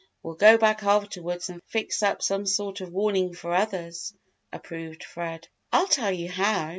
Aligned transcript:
We'll 0.23 0.33
go 0.33 0.57
back 0.57 0.81
afterwards 0.81 1.47
and 1.49 1.61
fix 1.67 2.01
up 2.01 2.23
some 2.23 2.47
sort 2.47 2.81
of 2.81 2.91
warning 2.91 3.35
for 3.35 3.53
others," 3.53 4.15
approved 4.51 5.03
Fred. 5.03 5.47
"I'll 5.71 5.85
tell 5.85 6.11
you 6.11 6.27
how! 6.27 6.69